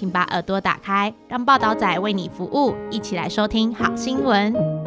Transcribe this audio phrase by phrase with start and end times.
[0.00, 4.79] 请把耳朵打开，让报道仔为你服务，一起来收听好新闻。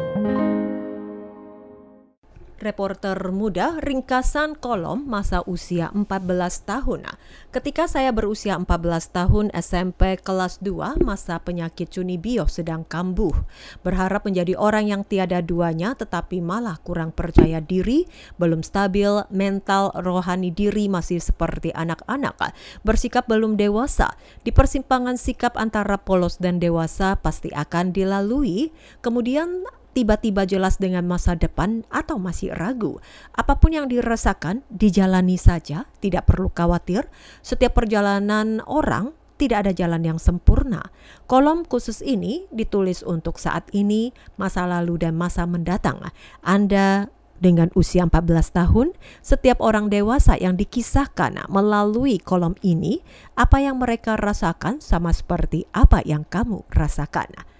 [2.64, 7.04] Reporter muda ringkasan kolom masa usia 14 tahun.
[7.52, 8.64] Ketika saya berusia 14
[9.12, 13.36] tahun SMP kelas 2, masa penyakit cunibio sedang kambuh.
[13.84, 18.08] Berharap menjadi orang yang tiada duanya tetapi malah kurang percaya diri,
[18.40, 24.16] belum stabil, mental, rohani diri masih seperti anak-anak, bersikap belum dewasa.
[24.40, 28.72] Di persimpangan sikap antara polos dan dewasa pasti akan dilalui.
[29.04, 32.98] Kemudian tiba-tiba jelas dengan masa depan atau masih ragu.
[33.32, 37.06] Apa pun yang dirasakan, dijalani saja, tidak perlu khawatir.
[37.40, 40.90] Setiap perjalanan orang tidak ada jalan yang sempurna.
[41.30, 46.02] Kolom khusus ini ditulis untuk saat ini, masa lalu dan masa mendatang.
[46.42, 47.10] Anda
[47.42, 53.02] dengan usia 14 tahun, setiap orang dewasa yang dikisahkan melalui kolom ini,
[53.34, 57.53] apa yang mereka rasakan sama seperti apa yang kamu rasakan.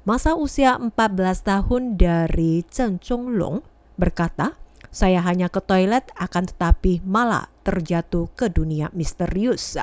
[0.00, 0.96] Masa usia 14
[1.44, 3.60] tahun dari Chen Chonglong
[4.00, 4.56] berkata,
[4.88, 9.76] saya hanya ke toilet akan tetapi malah terjatuh ke dunia misterius.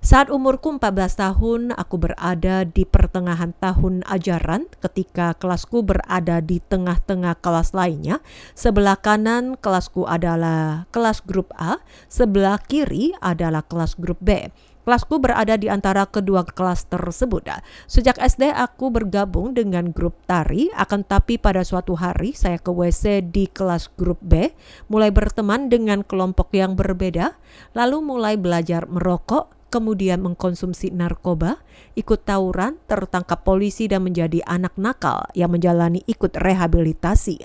[0.00, 7.36] Saat umurku 14 tahun, aku berada di pertengahan tahun ajaran ketika kelasku berada di tengah-tengah
[7.38, 8.24] kelas lainnya.
[8.56, 11.76] Sebelah kanan kelasku adalah kelas grup A,
[12.08, 14.48] sebelah kiri adalah kelas grup B.
[14.82, 17.46] Kelasku berada di antara kedua kelas tersebut.
[17.86, 23.30] Sejak SD aku bergabung dengan grup tari, akan tapi pada suatu hari saya ke WC
[23.30, 24.50] di kelas grup B,
[24.90, 27.38] mulai berteman dengan kelompok yang berbeda,
[27.78, 31.64] lalu mulai belajar merokok, kemudian mengkonsumsi narkoba,
[31.96, 37.40] ikut tawuran, tertangkap polisi dan menjadi anak nakal yang menjalani ikut rehabilitasi.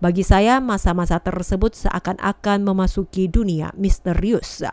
[0.00, 4.64] Bagi saya masa-masa tersebut seakan-akan memasuki dunia misterius.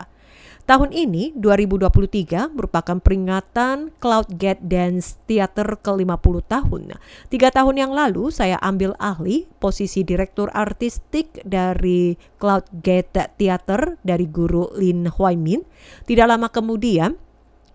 [0.64, 6.96] Tahun ini 2023 merupakan peringatan Cloud Gate Dance Theater ke-50 tahun.
[7.28, 14.24] Tiga tahun yang lalu saya ambil ahli posisi direktur artistik dari Cloud Gate Theater dari
[14.24, 15.60] guru Lin Huai Min.
[16.08, 17.20] Tidak lama kemudian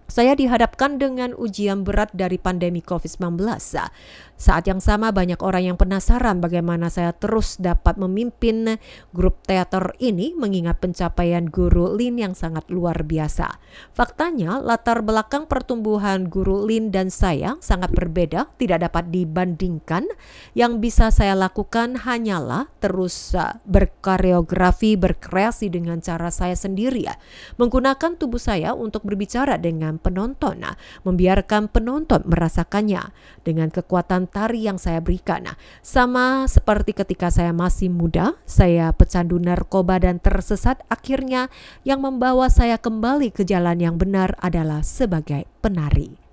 [0.10, 3.38] saya dihadapkan dengan ujian berat dari pandemi COVID-19.
[4.40, 8.80] Saat yang sama banyak orang yang penasaran bagaimana saya terus dapat memimpin
[9.12, 13.60] grup teater ini mengingat pencapaian guru Lin yang sangat luar biasa.
[13.92, 20.08] Faktanya latar belakang pertumbuhan guru Lin dan saya sangat berbeda, tidak dapat dibandingkan.
[20.56, 27.20] Yang bisa saya lakukan hanyalah terus uh, berkoreografi, berkreasi dengan cara saya sendiri ya.
[27.60, 33.12] Menggunakan tubuh saya untuk berbicara dengan penonton, nah, membiarkan penonton merasakannya
[33.44, 35.50] dengan kekuatan tari yang saya berikan.
[35.50, 41.50] Nah, sama seperti ketika saya masih muda, saya pecandu narkoba dan tersesat akhirnya
[41.82, 46.30] yang membawa saya kembali ke jalan yang benar adalah sebagai penari.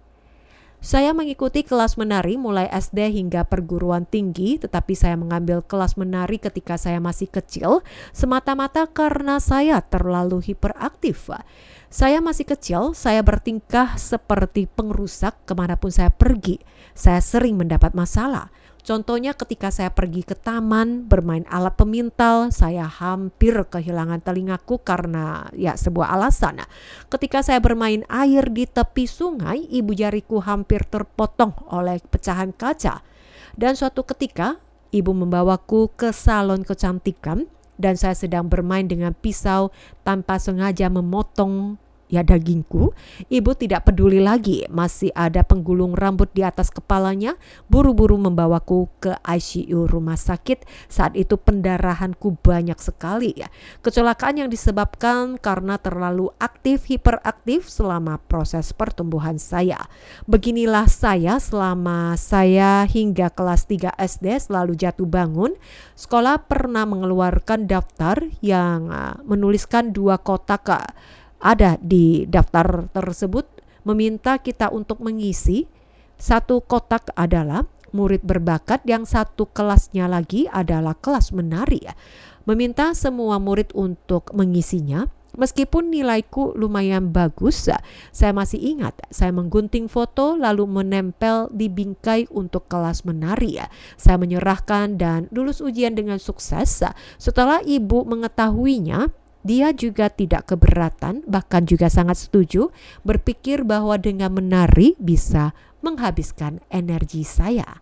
[0.87, 6.79] Saya mengikuti kelas menari mulai SD hingga perguruan tinggi, tetapi saya mengambil kelas menari ketika
[6.79, 7.83] saya masih kecil
[8.15, 11.33] semata-mata karena saya terlalu hiperaktif.
[11.97, 16.61] Saya masih kecil, saya bertingkah seperti pengrusak ke mana pun saya pergi.
[16.93, 18.53] Saya sering mendapat masalah.
[18.85, 25.73] Contohnya ketika saya pergi ke taman bermain alat pemintal, saya hampir kehilangan telingaku karena ya
[25.73, 26.69] sebuah alasan.
[27.09, 33.01] Ketika saya bermain air di tepi sungai, ibu jariku hampir terpotong oleh pecahan kaca.
[33.57, 34.61] Dan suatu ketika,
[34.93, 37.49] ibu membawaku ke salon kecantikan
[37.81, 39.73] dan saya sedang bermain dengan pisau
[40.05, 42.95] tanpa sengaja memotong ya dagingku,
[43.27, 47.35] ibu tidak peduli lagi, masih ada penggulung rambut di atas kepalanya,
[47.67, 50.67] buru-buru membawaku ke ICU rumah sakit.
[50.87, 53.51] Saat itu pendarahanku banyak sekali ya.
[53.83, 59.91] Kecelakaan yang disebabkan karena terlalu aktif hiperaktif selama proses pertumbuhan saya.
[60.31, 65.55] Beginilah saya selama saya hingga kelas 3 SD selalu jatuh bangun.
[65.99, 70.85] Sekolah pernah mengeluarkan daftar yang uh, menuliskan dua kotak uh,
[71.41, 73.47] ada di daftar tersebut
[73.87, 75.69] meminta kita untuk mengisi
[76.17, 81.85] satu kotak adalah murid berbakat yang satu kelasnya lagi adalah kelas menari
[82.49, 85.07] meminta semua murid untuk mengisinya
[85.37, 87.69] Meskipun nilaiku lumayan bagus,
[88.09, 93.61] saya masih ingat saya menggunting foto lalu menempel di bingkai untuk kelas menari.
[94.01, 96.81] Saya menyerahkan dan lulus ujian dengan sukses.
[97.21, 99.13] Setelah ibu mengetahuinya,
[99.47, 102.75] dia juga tidak keberatan, bahkan juga sangat setuju,
[103.07, 105.55] berpikir bahwa dengan menari bisa
[105.87, 107.79] menghabiskan energi saya.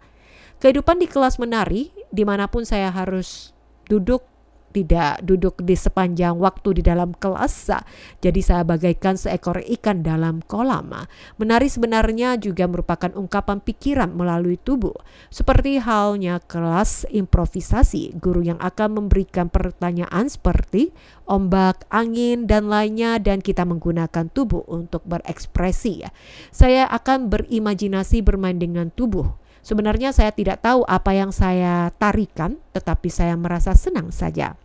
[0.61, 3.57] Kehidupan di kelas menari, di mana pun saya harus
[3.89, 4.34] duduk
[4.75, 7.71] tidak duduk di sepanjang waktu di dalam kelas.
[8.19, 10.91] Jadi saya bagaikan seekor ikan dalam kolam.
[11.39, 14.99] Menari sebenarnya juga merupakan ungkapan pikiran melalui tubuh.
[15.31, 20.91] Seperti halnya kelas improvisasi, guru yang akan memberikan pertanyaan seperti
[21.31, 26.03] ombak, angin, dan lainnya dan kita menggunakan tubuh untuk berekspresi.
[26.51, 33.09] Saya akan berimajinasi bermain dengan tubuh Sebenarnya saya tidak tahu apa yang saya tarikan, tetapi
[33.09, 34.61] saya merasa senang saja.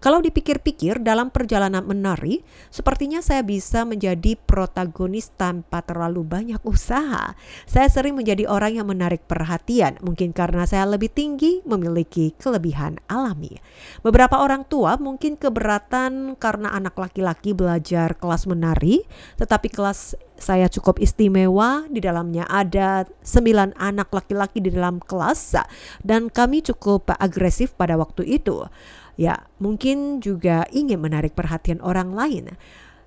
[0.00, 2.40] Kalau dipikir-pikir dalam perjalanan menari,
[2.72, 7.36] sepertinya saya bisa menjadi protagonis tanpa terlalu banyak usaha.
[7.68, 13.60] Saya sering menjadi orang yang menarik perhatian, mungkin karena saya lebih tinggi, memiliki kelebihan alami.
[14.00, 19.04] Beberapa orang tua mungkin keberatan karena anak laki-laki belajar kelas menari,
[19.36, 25.60] tetapi kelas saya cukup istimewa di dalamnya ada sembilan anak laki-laki di dalam kelas
[26.00, 28.64] dan kami cukup agresif pada waktu itu
[29.20, 32.56] ya mungkin juga ingin menarik perhatian orang lain.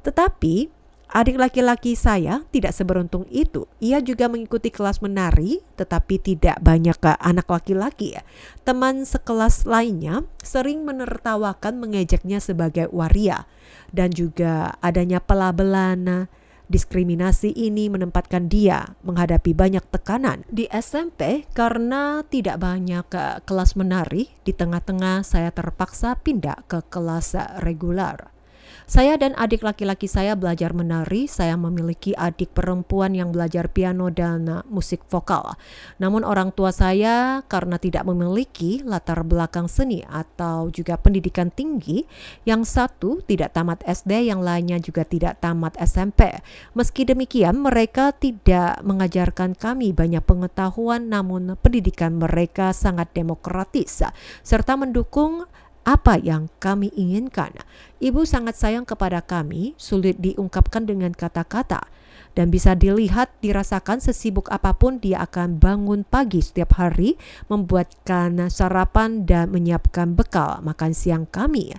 [0.05, 0.69] Tetapi
[1.09, 3.65] adik laki-laki saya tidak seberuntung itu.
[3.81, 8.13] Ia juga mengikuti kelas menari, tetapi tidak banyak anak laki-laki.
[8.61, 13.49] Teman sekelas lainnya sering menertawakan mengejeknya sebagai waria
[13.89, 16.29] dan juga adanya pelabelan
[16.67, 23.05] Diskriminasi ini menempatkan dia menghadapi banyak tekanan di SMP karena tidak banyak
[23.45, 24.33] kelas menari.
[24.41, 28.32] Di tengah-tengah saya terpaksa pindah ke kelas regular.
[28.83, 31.25] Saya dan adik laki-laki saya belajar menari.
[31.25, 35.55] Saya memiliki adik perempuan yang belajar piano dan uh, musik vokal.
[36.03, 42.03] Namun orang tua saya karena tidak memiliki latar belakang seni atau juga pendidikan tinggi,
[42.43, 46.43] yang satu tidak tamat SD, yang lainnya juga tidak tamat SMP.
[46.75, 54.03] Meski demikian, mereka tidak mengajarkan kami banyak pengetahuan, namun pendidikan mereka sangat demokratis
[54.43, 55.45] serta mendukung
[55.83, 57.51] apa yang kami inginkan.
[57.99, 61.87] Ibu sangat sayang kepada kami, sulit diungkapkan dengan kata-kata,
[62.33, 69.27] dan bisa dilihat dirasakan sesibuk apa pun dia akan bangun pagi setiap hari, membuatkan sarapan
[69.27, 71.75] dan menyiapkan bekal makan siang kami.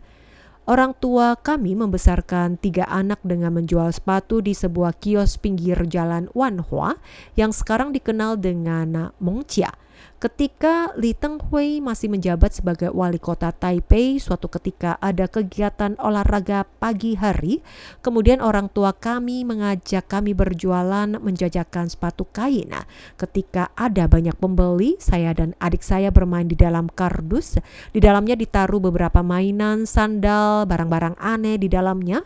[0.65, 6.97] Orang tua kami membesarkan tiga anak dengan menjual sepatu di sebuah kios pinggir jalan Wanhua
[7.37, 9.84] yang sekarang dikenal dengan Mongcia.
[10.25, 17.13] Ketika Li Tenghui masih menjabat sebagai wali kota Taipei, suatu ketika ada kegiatan olahraga pagi
[17.13, 17.61] hari,
[18.01, 22.73] kemudian orang tua kami mengajak kami berjualan menjajakan sepatu kain.
[23.21, 27.61] Ketika ada banyak pembeli, saya dan adik saya bermain di dalam kardus.
[27.93, 32.25] Di dalamnya ditaruh beberapa mainan, sandal, barang-barang aneh di dalamnya.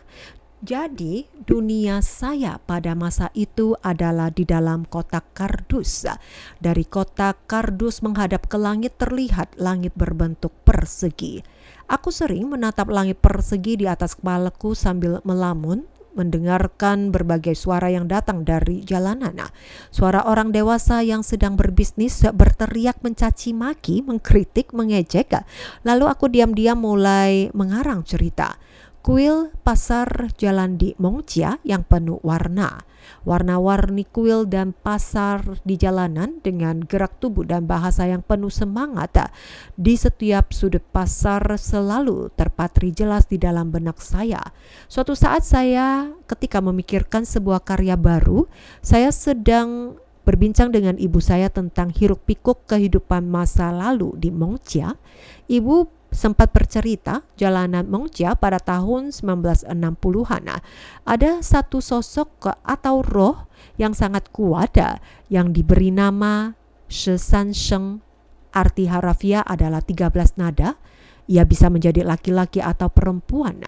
[0.59, 6.03] Jadi, dunia saya pada masa itu adalah di dalam kotak kardus.
[6.59, 11.47] Dari kotak kardus menghadap ke langit terlihat langit berbentuk persegi.
[11.87, 18.43] Aku sering menatap langit persegi di atas kepalaku sambil melamun, mendengarkan berbagai suara yang datang
[18.43, 19.39] dari jalanan.
[19.95, 25.31] Suara orang dewasa yang sedang berbisnis berteriak mencaci maki, mengkritik, mengejek.
[25.87, 28.59] Lalu aku diam-diam mulai mengarang cerita
[29.09, 32.85] kuil pasar jalan di Mongcia yang penuh warna.
[33.25, 39.33] Warna-warni kuil dan pasar di jalanan dengan gerak tubuh dan bahasa yang penuh semangat
[39.73, 44.45] di setiap sudut pasar selalu terpatri jelas di dalam benak saya.
[44.85, 48.45] Suatu saat saya ketika memikirkan sebuah karya baru,
[48.85, 54.93] saya sedang berbincang dengan ibu saya tentang hiruk pikuk kehidupan masa lalu di Mongcia.
[55.49, 60.43] Ibu sempat bercerita jalanan Mongja pada tahun 1960-an.
[61.05, 64.75] Ada satu sosok atau roh yang sangat kuat
[65.29, 66.53] yang diberi nama
[66.89, 68.01] Shesan Sheng.
[68.49, 70.75] Arti harafiah adalah 13 nada.
[71.29, 73.61] Ia bisa menjadi laki-laki atau perempuan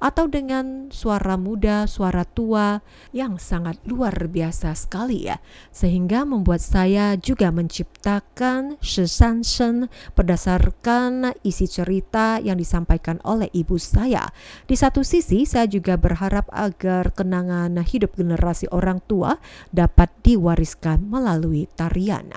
[0.00, 2.80] atau dengan suara muda, suara tua
[3.12, 5.38] yang sangat luar biasa sekali ya.
[5.70, 14.32] Sehingga membuat saya juga menciptakan Shen berdasarkan isi cerita yang disampaikan oleh ibu saya.
[14.64, 19.36] Di satu sisi saya juga berharap agar kenangan hidup generasi orang tua
[19.70, 22.32] dapat diwariskan melalui tarian.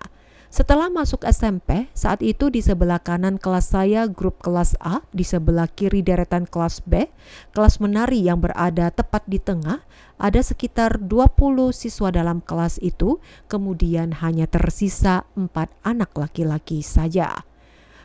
[0.53, 5.65] Setelah masuk SMP, saat itu di sebelah kanan kelas saya grup kelas A, di sebelah
[5.65, 7.10] kiri deretan kelas B,
[7.57, 9.81] kelas menari yang berada tepat di tengah,
[10.22, 13.17] ada sekitar 20 siswa dalam kelas itu,
[13.50, 17.41] kemudian hanya tersisa empat anak laki-laki saja.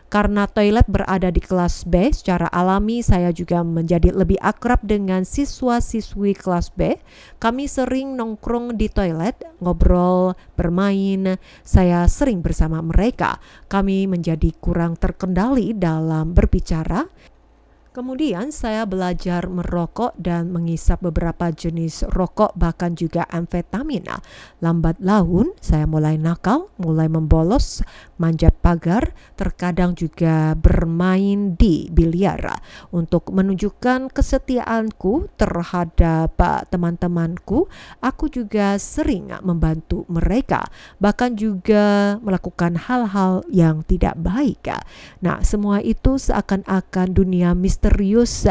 [0.09, 6.33] Karena toilet berada di kelas B, secara alami saya juga menjadi lebih akrab dengan siswa-siswi
[6.33, 6.97] kelas B.
[7.37, 11.37] Kami sering nongkrong di toilet, ngobrol, bermain.
[11.61, 13.37] Saya sering bersama mereka.
[13.69, 17.05] Kami menjadi kurang terkendali dalam berbicara.
[17.99, 24.07] Kemudian saya belajar merokok dan mengisap beberapa jenis rokok bahkan juga amfetamin.
[24.63, 27.83] Lambat laun saya mulai nakal, mulai membolos,
[28.15, 32.63] manjat pagar, terkadang juga bermain di biliar
[32.95, 36.39] untuk menunjukkan kesetiaanku terhadap
[36.71, 37.67] teman-temanku.
[37.99, 40.71] Aku juga sering membantu mereka,
[41.03, 44.71] bahkan juga melakukan hal-hal yang tidak baik.
[45.19, 48.45] Nah, semua itu seakan-akan dunia misterius misterius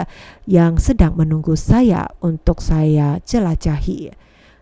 [0.50, 4.10] yang sedang menunggu saya untuk saya jelajahi.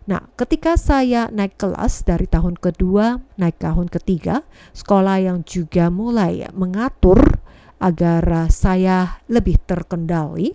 [0.06, 4.44] Nah, ketika saya naik kelas dari tahun kedua naik tahun ketiga,
[4.76, 7.40] sekolah yang juga mulai mengatur
[7.80, 10.52] agar saya lebih terkendali,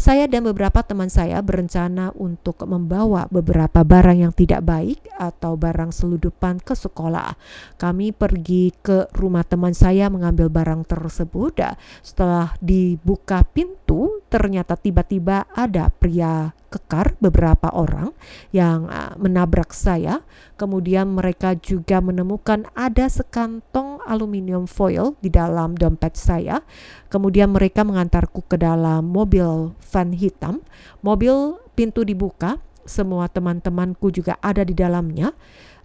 [0.00, 5.92] saya dan beberapa teman saya berencana untuk membawa beberapa barang yang tidak baik atau barang
[5.92, 7.36] seludupan ke sekolah.
[7.76, 11.60] Kami pergi ke rumah teman saya mengambil barang tersebut.
[12.00, 18.14] Setelah dibuka pintu, ternyata tiba-tiba ada pria kekar beberapa orang
[18.54, 20.22] yang uh, menabrak saya.
[20.54, 26.62] Kemudian mereka juga menemukan ada sekantong aluminium foil di dalam dompet saya.
[27.10, 30.62] Kemudian mereka mengantarku ke dalam mobil van hitam.
[31.02, 35.34] Mobil pintu dibuka, semua teman-temanku juga ada di dalamnya.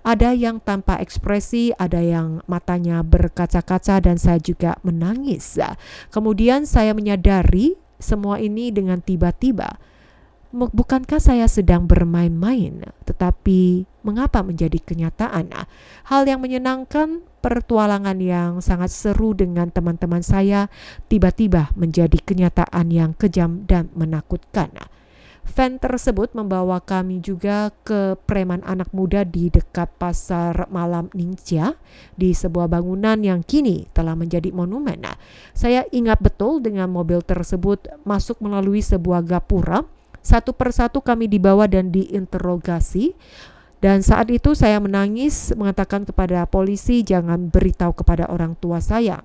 [0.06, 5.58] Ada yang tanpa ekspresi, ada yang matanya berkaca-kaca dan saya juga menangis.
[6.14, 9.82] Kemudian saya menyadari semua ini dengan tiba-tiba.
[10.56, 15.52] Bukankah saya sedang bermain-main, tetapi mengapa menjadi kenyataan?
[16.08, 20.72] Hal yang menyenangkan pertualangan yang sangat seru dengan teman-teman saya
[21.12, 24.72] tiba-tiba menjadi kenyataan yang kejam dan menakutkan.
[25.44, 31.76] Fan tersebut membawa kami juga ke preman anak muda di dekat pasar malam Ningxia
[32.16, 35.04] di sebuah bangunan yang kini telah menjadi monumen.
[35.52, 39.84] Saya ingat betul dengan mobil tersebut masuk melalui sebuah gapura.
[40.26, 43.14] Satu persatu kami dibawa dan diinterogasi.
[43.78, 49.22] Dan saat itu saya menangis mengatakan kepada polisi jangan beritahu kepada orang tua saya.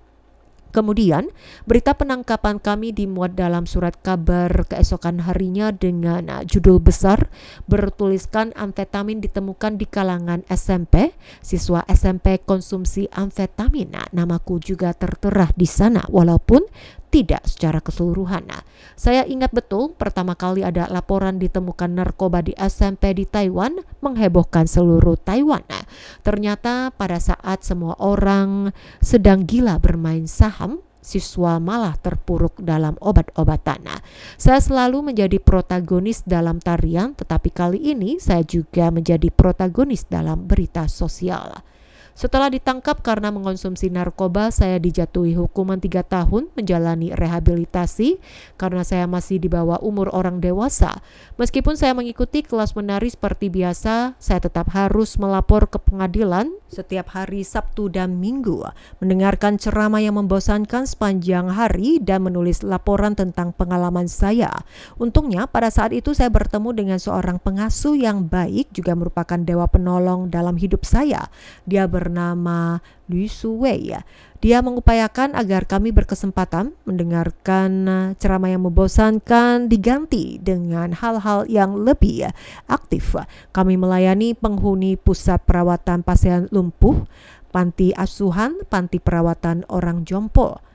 [0.70, 1.26] Kemudian,
[1.66, 7.26] berita penangkapan kami dimuat dalam surat kabar keesokan harinya dengan judul besar
[7.66, 11.10] bertuliskan amfetamin ditemukan di kalangan SMP,
[11.42, 13.98] siswa SMP konsumsi amfetamin.
[13.98, 16.62] Nah, namaku juga tertera di sana walaupun
[17.10, 18.46] tidak secara keseluruhan.
[18.46, 18.62] Nah,
[18.94, 25.18] saya ingat betul pertama kali ada laporan ditemukan narkoba di SMP di Taiwan menghebohkan seluruh
[25.18, 25.66] Taiwan.
[25.66, 25.84] Nah,
[26.22, 28.70] ternyata pada saat semua orang
[29.02, 33.82] sedang gila bermain saham, siswa malah terpuruk dalam obat-obatan.
[33.82, 34.00] Nah,
[34.38, 40.86] saya selalu menjadi protagonis dalam tarian, tetapi kali ini saya juga menjadi protagonis dalam berita
[40.86, 41.66] sosial.
[42.14, 48.20] Setelah ditangkap karena mengonsumsi narkoba, saya dijatuhi hukuman tiga tahun menjalani rehabilitasi
[48.60, 51.00] karena saya masih di bawah umur orang dewasa.
[51.40, 57.42] Meskipun saya mengikuti kelas menari seperti biasa, saya tetap harus melapor ke pengadilan setiap hari
[57.42, 58.62] Sabtu dan Minggu,
[59.02, 64.62] mendengarkan ceramah yang membosankan sepanjang hari dan menulis laporan tentang pengalaman saya.
[64.96, 70.30] Untungnya pada saat itu saya bertemu dengan seorang pengasuh yang baik juga merupakan dewa penolong
[70.30, 71.26] dalam hidup saya.
[71.66, 72.80] Dia bernama
[73.12, 74.00] Lu Suwei ya.
[74.40, 82.24] Dia mengupayakan agar kami berkesempatan mendengarkan eh, ceramah yang membosankan diganti dengan hal-hal yang lebih
[82.24, 82.30] ya,
[82.64, 83.20] aktif.
[83.52, 87.04] Kami melayani penghuni pusat perawatan pasien lumpuh,
[87.52, 90.69] panti asuhan, panti perawatan orang jompo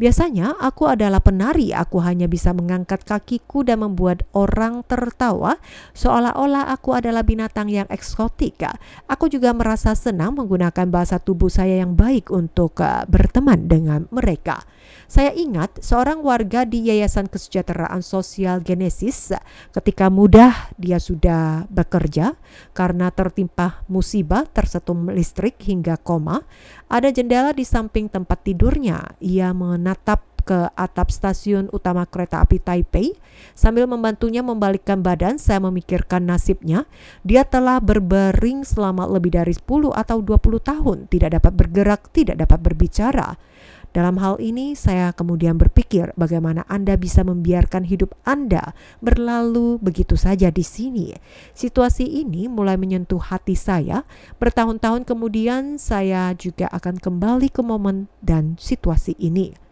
[0.00, 5.60] Biasanya aku adalah penari, aku hanya bisa mengangkat kakiku dan membuat orang tertawa
[5.92, 8.64] seolah-olah aku adalah binatang yang eksotik.
[9.04, 14.64] Aku juga merasa senang menggunakan bahasa tubuh saya yang baik untuk uh, berteman dengan mereka.
[15.10, 19.34] Saya ingat seorang warga di Yayasan Kesejahteraan Sosial Genesis
[19.74, 22.38] ketika muda dia sudah bekerja
[22.72, 26.46] karena tertimpa musibah tersetum listrik hingga koma.
[26.86, 29.18] Ada jendela di samping tempat tidurnya.
[29.18, 29.50] Ia
[29.90, 33.18] menatap ke atap stasiun utama kereta api Taipei.
[33.58, 36.86] Sambil membantunya membalikkan badan, saya memikirkan nasibnya.
[37.26, 42.58] Dia telah berbaring selama lebih dari 10 atau 20 tahun, tidak dapat bergerak, tidak dapat
[42.62, 43.34] berbicara.
[43.90, 48.70] Dalam hal ini, saya kemudian berpikir bagaimana Anda bisa membiarkan hidup Anda
[49.02, 51.10] berlalu begitu saja di sini.
[51.58, 54.06] Situasi ini mulai menyentuh hati saya.
[54.38, 59.69] Bertahun-tahun kemudian, saya juga akan kembali ke momen dan situasi ini.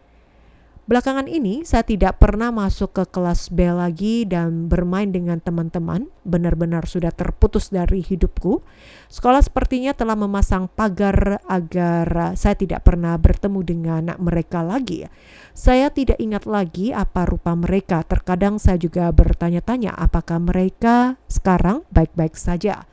[0.88, 6.08] Belakangan ini saya tidak pernah masuk ke kelas B lagi dan bermain dengan teman-teman.
[6.24, 8.64] Benar-benar sudah terputus dari hidupku.
[9.12, 15.04] Sekolah sepertinya telah memasang pagar agar saya tidak pernah bertemu dengan mereka lagi.
[15.52, 18.00] Saya tidak ingat lagi apa rupa mereka.
[18.00, 22.88] Terkadang saya juga bertanya-tanya apakah mereka sekarang baik-baik saja.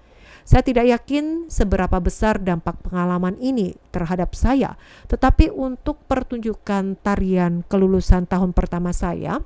[0.46, 4.78] Saya tidak yakin seberapa besar dampak pengalaman ini terhadap saya,
[5.10, 9.42] tetapi untuk pertunjukan tarian kelulusan tahun pertama saya,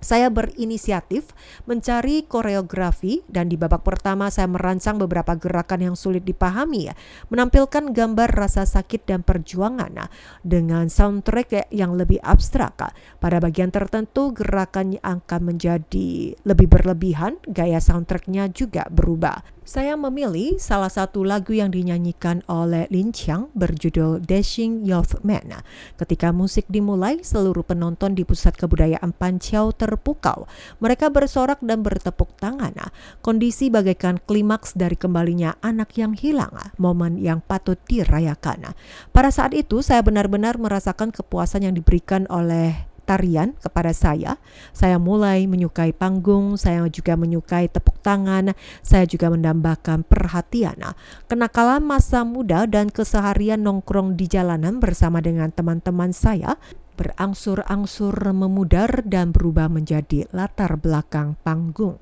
[0.00, 1.28] saya berinisiatif
[1.68, 6.94] mencari koreografi dan di babak pertama saya merancang beberapa gerakan yang sulit dipahami ya,
[7.28, 10.08] menampilkan gambar rasa sakit dan perjuangan nah,
[10.40, 12.96] dengan soundtrack yang lebih abstrak.
[13.20, 19.59] Pada bagian tertentu gerakannya akan menjadi lebih berlebihan, gaya soundtracknya juga berubah.
[19.70, 25.62] Saya memilih salah satu lagu yang dinyanyikan oleh Lin Chiang berjudul Dashing Youth Man.
[25.94, 30.50] Ketika musik dimulai, seluruh penonton di pusat kebudayaan Panciao terpukau.
[30.82, 32.74] Mereka bersorak dan bertepuk tangan.
[33.22, 38.74] Kondisi bagaikan klimaks dari kembalinya anak yang hilang, momen yang patut dirayakan.
[39.14, 44.38] Pada saat itu, saya benar-benar merasakan kepuasan yang diberikan oleh tarian kepada saya.
[44.70, 48.54] Saya mulai menyukai panggung, saya juga menyukai tepuk tangan,
[48.86, 50.78] saya juga mendambakan perhatian.
[51.26, 56.54] Kenakalan masa muda dan keseharian nongkrong di jalanan bersama dengan teman-teman saya
[56.94, 61.96] berangsur-angsur memudar dan berubah menjadi latar belakang panggung.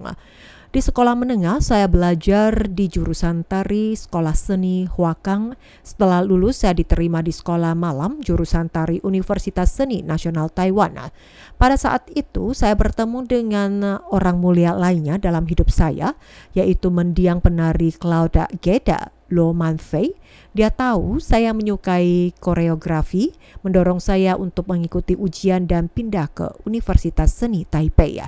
[0.78, 5.58] Di sekolah menengah, saya belajar di jurusan tari Sekolah Seni Huakang.
[5.82, 11.10] Setelah lulus, saya diterima di sekolah malam jurusan tari Universitas Seni Nasional Taiwan.
[11.58, 16.14] Pada saat itu, saya bertemu dengan orang mulia lainnya dalam hidup saya,
[16.54, 20.16] yaitu mendiang penari Claudia Geda Lo Manfei.
[20.56, 27.68] Dia tahu saya menyukai koreografi, mendorong saya untuk mengikuti ujian dan pindah ke Universitas Seni
[27.68, 28.20] Taipei.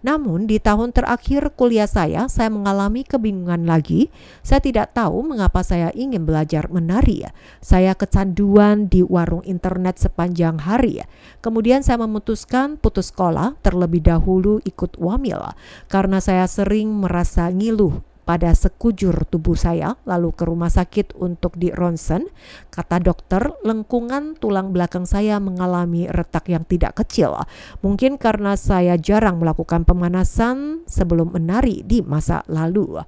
[0.00, 4.08] Namun di tahun terakhir kuliah saya, saya mengalami kebingungan lagi.
[4.40, 7.28] Saya tidak tahu mengapa saya ingin belajar menari.
[7.60, 11.04] Saya kecanduan di warung internet sepanjang hari.
[11.44, 15.54] Kemudian saya memutuskan putus sekolah terlebih dahulu ikut wamil
[15.86, 21.70] karena saya sering merasa ngiluh pada sekujur tubuh saya, lalu ke rumah sakit untuk di
[21.70, 22.26] ronsen.
[22.74, 27.38] Kata dokter, lengkungan tulang belakang saya mengalami retak yang tidak kecil.
[27.86, 32.98] Mungkin karena saya jarang melakukan pemanasan sebelum menari di masa lalu.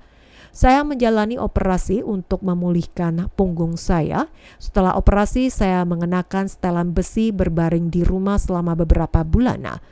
[0.54, 4.26] Saya menjalani operasi untuk memulihkan punggung saya.
[4.56, 9.82] Setelah operasi, saya mengenakan setelan besi berbaring di rumah selama beberapa bulan.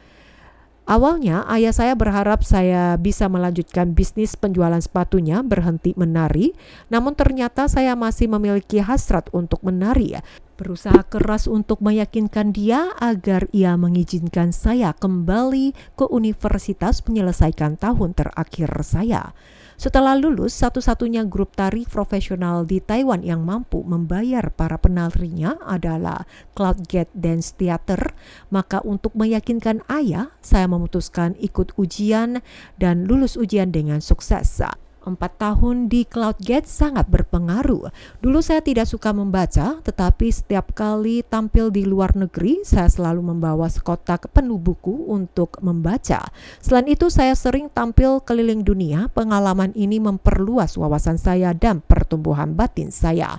[0.87, 6.55] Awalnya ayah saya berharap saya bisa melanjutkan bisnis penjualan sepatunya berhenti menari,
[6.95, 10.15] namun ternyata saya masih memiliki hasrat untuk menari.
[10.55, 18.71] Berusaha keras untuk meyakinkan dia agar ia mengizinkan saya kembali ke universitas menyelesaikan tahun terakhir
[18.87, 19.35] saya.
[19.77, 26.25] Setelah lulus, satu-satunya grup tari profesional di Taiwan yang mampu membayar para penarinya adalah
[26.57, 28.17] Cloudgate Dance Theater.
[28.49, 32.41] Maka untuk meyakinkan ayah, saya memutuskan ikut ujian
[32.81, 34.65] dan lulus ujian dengan sukses.
[35.07, 37.95] Empat tahun di CloudGate sangat berpengaruh.
[38.19, 43.71] Dulu saya tidak suka membaca, tetapi setiap kali tampil di luar negeri, saya selalu membawa
[43.71, 46.27] sekotak penuh buku untuk membaca.
[46.59, 49.07] Selain itu, saya sering tampil keliling dunia.
[49.15, 53.39] Pengalaman ini memperluas wawasan saya dan pertumbuhan batin saya.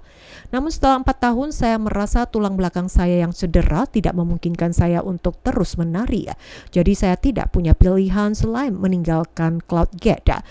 [0.56, 5.36] Namun setelah empat tahun, saya merasa tulang belakang saya yang cedera tidak memungkinkan saya untuk
[5.44, 6.32] terus menari.
[6.72, 10.48] Jadi saya tidak punya pilihan selain meninggalkan CloudGate.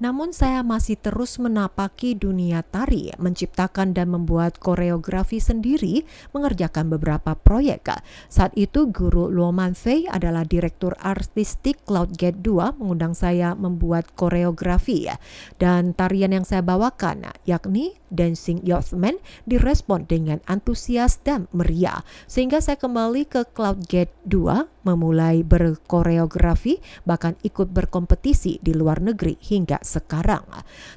[0.00, 8.00] Namun saya masih terus menapaki dunia tari, menciptakan dan membuat koreografi sendiri, mengerjakan beberapa proyek.
[8.32, 15.12] Saat itu guru Luo Manfei adalah direktur artistik Cloudgate 2 mengundang saya membuat koreografi
[15.60, 22.80] dan tarian yang saya bawakan yakni Dancing Youthman direspon dengan antusias dan meriah sehingga saya
[22.80, 30.44] kembali ke Cloudgate 2 memulai berkoreografi, bahkan ikut berkompetisi di luar negeri hingga sekarang.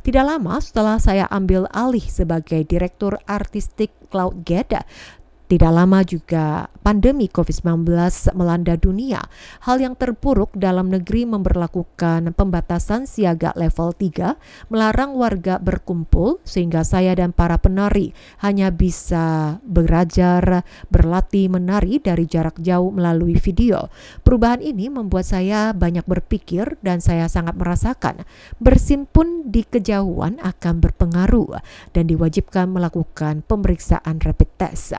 [0.03, 4.85] Tidak lama setelah saya ambil alih sebagai direktur artistik Cloud Geda,
[5.53, 7.85] Tidak lama juga pandemi COVID-19
[8.33, 9.21] melanda dunia.
[9.61, 14.33] Hal yang terburuk dalam negeri memperlakukan pembatasan siaga level 3,
[14.73, 22.57] melarang warga berkumpul sehingga saya dan para penari hanya bisa belajar, berlatih menari dari jarak
[22.57, 23.93] jauh melalui video.
[24.25, 28.25] Perubahan ini membuat saya banyak berpikir dan saya sangat merasakan
[28.57, 31.61] bersimpun di kejauhan akan berpengaruh
[31.93, 34.97] dan diwajibkan melakukan pemeriksaan rapid test.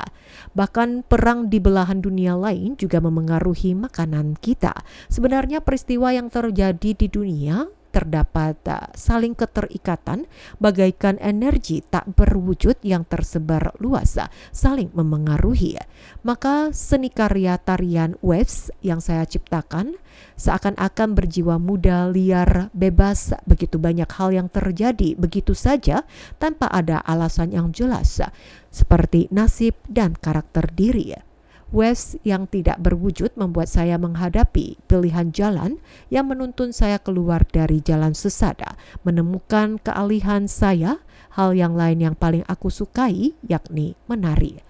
[0.52, 4.76] Bahkan perang di belahan dunia lain juga memengaruhi makanan kita.
[5.08, 10.26] Sebenarnya peristiwa yang terjadi di dunia terdapat uh, saling keterikatan
[10.58, 15.78] bagaikan energi tak berwujud yang tersebar luas uh, saling memengaruhi.
[16.26, 19.94] Maka seni karya tarian waves yang saya ciptakan
[20.34, 26.02] seakan-akan berjiwa muda, liar, bebas, begitu banyak hal yang terjadi begitu saja
[26.42, 28.18] tanpa ada alasan yang jelas
[28.74, 31.33] seperti nasib dan karakter diri.
[31.74, 38.14] West yang tidak berwujud membuat saya menghadapi pilihan jalan yang menuntun saya keluar dari jalan
[38.14, 38.62] sesat,
[39.02, 41.02] menemukan kealihan saya,
[41.34, 44.62] hal yang lain yang paling aku sukai yakni menari.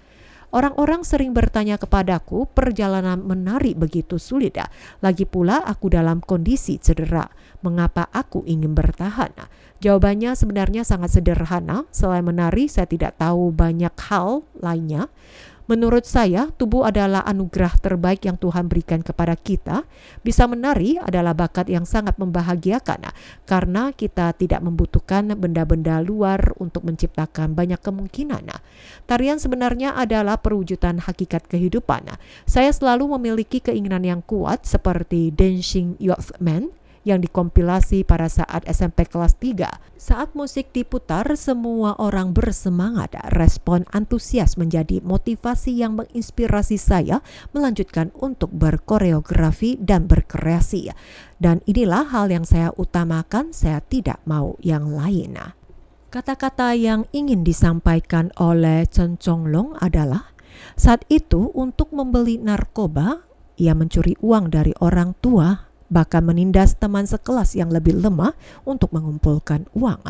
[0.55, 4.55] Orang-orang sering bertanya kepadaku, perjalanan menari begitu sulit.
[5.03, 7.27] Lagi pula aku dalam kondisi cedera.
[7.67, 9.35] Mengapa aku ingin bertahan?
[9.83, 11.91] Jawabannya sebenarnya sangat sederhana.
[11.91, 15.11] Selain menari, saya tidak tahu banyak hal lainnya.
[15.65, 19.89] Menurut saya, tubuh adalah anugerah terbaik yang Tuhan berikan kepada kita.
[20.21, 23.09] Bisa menari adalah bakat yang sangat membahagiakan
[23.49, 28.45] karena kita tidak membutuhkan benda-benda luar untuk menciptakan banyak kemungkinan.
[29.09, 32.13] Tarian sebenarnya adalah perwujudan hakikat kehidupan.
[32.45, 39.05] Saya selalu memiliki keinginan yang kuat seperti Dancing Youth Man yang dikompilasi pada saat SMP
[39.05, 40.01] kelas 3.
[40.01, 43.15] Saat musik diputar, semua orang bersemangat.
[43.33, 47.21] Respon antusias menjadi motivasi yang menginspirasi saya
[47.53, 50.91] melanjutkan untuk berkoreografi dan berkreasi.
[51.37, 55.37] Dan inilah hal yang saya utamakan, saya tidak mau yang lain.
[56.09, 60.35] Kata-kata yang ingin disampaikan oleh Chen Chonglong adalah
[60.79, 63.27] saat itu untuk membeli narkoba,
[63.59, 68.35] ia mencuri uang dari orang tua bahkan menindas teman sekelas yang lebih lemah
[68.67, 70.03] untuk mengumpulkan uang.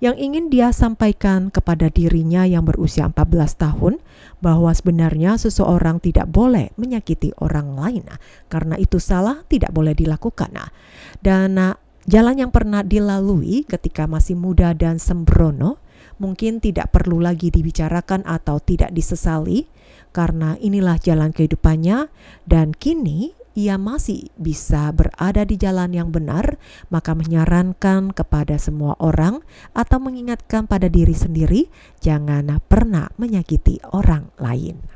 [0.00, 3.20] Yang ingin dia sampaikan kepada dirinya yang berusia 14
[3.60, 4.00] tahun
[4.40, 8.08] bahwa sebenarnya seseorang tidak boleh menyakiti orang lain
[8.48, 10.72] karena itu salah tidak boleh dilakukan.
[11.20, 11.60] Dan
[12.08, 15.76] jalan yang pernah dilalui ketika masih muda dan sembrono
[16.16, 19.68] mungkin tidak perlu lagi dibicarakan atau tidak disesali
[20.16, 22.08] karena inilah jalan kehidupannya
[22.48, 26.60] dan kini ia masih bisa berada di jalan yang benar,
[26.92, 29.40] maka menyarankan kepada semua orang
[29.72, 31.72] atau mengingatkan pada diri sendiri,
[32.04, 34.95] jangan pernah menyakiti orang lain.